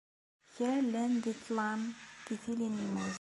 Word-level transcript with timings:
Kra, 0.53 0.71
llan 0.85 1.11
di 1.23 1.31
ṭṭlam, 1.37 1.81
di 2.25 2.35
tili 2.43 2.67
n 2.69 2.75
lmut. 2.85 3.09